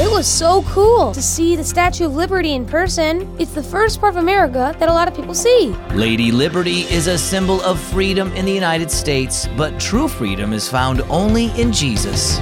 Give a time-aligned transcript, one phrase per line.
[0.00, 3.30] It was so cool to see the Statue of Liberty in person.
[3.38, 5.74] It's the first part of America that a lot of people see.
[5.92, 10.66] Lady Liberty is a symbol of freedom in the United States, but true freedom is
[10.66, 12.38] found only in Jesus.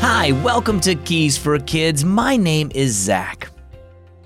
[0.00, 2.04] Hi, welcome to Keys for Kids.
[2.04, 3.51] My name is Zach.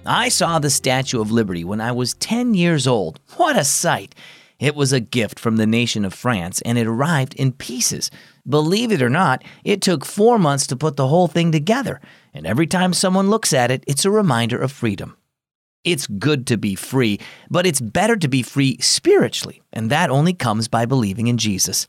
[0.07, 3.21] I saw the Statue of Liberty when I was 10 years old.
[3.37, 4.15] What a sight!
[4.59, 8.11] It was a gift from the nation of France and it arrived in pieces.
[8.49, 12.01] Believe it or not, it took four months to put the whole thing together,
[12.33, 15.17] and every time someone looks at it, it's a reminder of freedom.
[15.85, 20.33] It's good to be free, but it's better to be free spiritually, and that only
[20.33, 21.87] comes by believing in Jesus.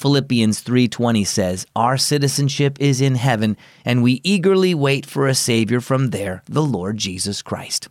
[0.00, 5.78] Philippians 3:20 says, "Our citizenship is in heaven, and we eagerly wait for a savior
[5.78, 7.88] from there, the Lord Jesus Christ."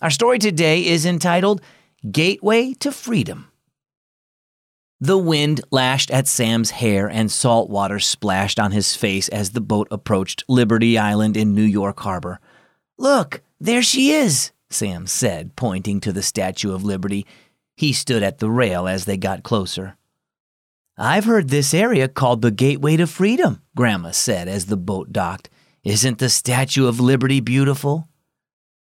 [0.00, 1.60] Our story today is entitled
[2.08, 3.48] Gateway to Freedom.
[5.00, 9.60] The wind lashed at Sam's hair and salt water splashed on his face as the
[9.60, 12.38] boat approached Liberty Island in New York Harbor.
[12.98, 17.26] "Look, there she is," Sam said, pointing to the Statue of Liberty.
[17.76, 19.96] He stood at the rail as they got closer.
[21.00, 25.48] I've heard this area called the Gateway to Freedom, Grandma said as the boat docked.
[25.84, 28.08] Isn't the Statue of Liberty beautiful?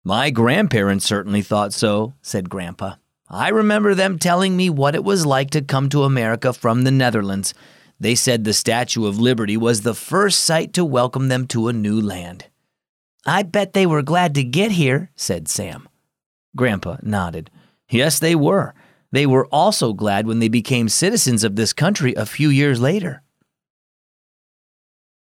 [0.04, 2.96] My grandparents certainly thought so, said Grandpa.
[3.30, 6.90] I remember them telling me what it was like to come to America from the
[6.90, 7.54] Netherlands.
[7.98, 11.72] They said the Statue of Liberty was the first sight to welcome them to a
[11.72, 12.44] new land.
[13.24, 15.88] I bet they were glad to get here, said Sam.
[16.54, 17.50] Grandpa nodded.
[17.88, 18.74] Yes, they were.
[19.14, 23.22] They were also glad when they became citizens of this country a few years later.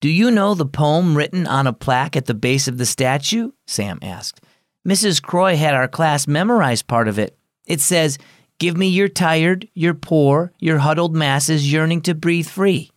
[0.00, 3.50] Do you know the poem written on a plaque at the base of the statue?
[3.66, 4.40] Sam asked.
[4.88, 5.20] Mrs.
[5.20, 7.36] Croy had our class memorize part of it.
[7.66, 8.16] It says,
[8.58, 12.92] Give me your tired, your poor, your huddled masses yearning to breathe free.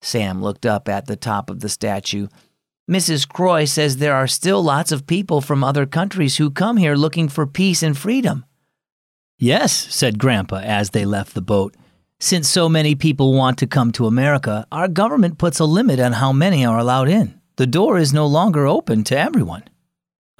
[0.00, 2.26] Sam looked up at the top of the statue.
[2.90, 3.28] Mrs.
[3.28, 7.28] Croy says there are still lots of people from other countries who come here looking
[7.28, 8.46] for peace and freedom.
[9.40, 11.76] Yes, said Grandpa as they left the boat.
[12.18, 16.14] Since so many people want to come to America, our government puts a limit on
[16.14, 17.40] how many are allowed in.
[17.56, 19.62] The door is no longer open to everyone.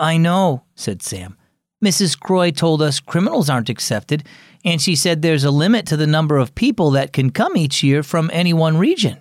[0.01, 1.37] I know, said Sam.
[1.85, 2.19] Mrs.
[2.19, 4.25] Croy told us criminals aren't accepted,
[4.65, 7.85] and she said there's a limit to the number of people that can come each
[7.85, 9.19] year from any one region.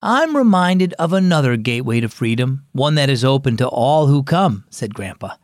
[0.00, 4.64] I'm reminded of another gateway to freedom, one that is open to all who come,
[4.70, 5.34] said Grandpa.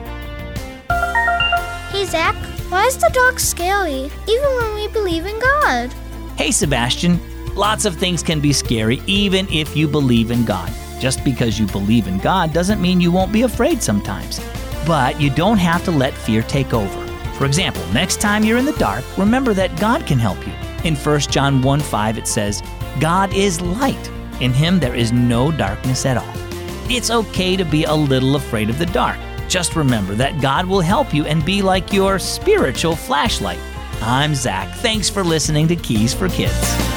[1.88, 2.34] Hey, Zach,
[2.68, 5.90] why is the dog scary, even when we believe in God?
[6.36, 7.18] Hey, Sebastian,
[7.54, 10.70] lots of things can be scary even if you believe in God.
[11.00, 14.38] Just because you believe in God doesn't mean you won't be afraid sometimes.
[14.86, 17.01] But you don't have to let fear take over.
[17.34, 20.52] For example, next time you're in the dark, remember that God can help you.
[20.84, 22.62] In 1 John 1 5, it says,
[23.00, 24.10] God is light.
[24.40, 26.34] In him there is no darkness at all.
[26.90, 29.18] It's okay to be a little afraid of the dark.
[29.48, 33.60] Just remember that God will help you and be like your spiritual flashlight.
[34.00, 34.74] I'm Zach.
[34.78, 36.91] Thanks for listening to Keys for Kids.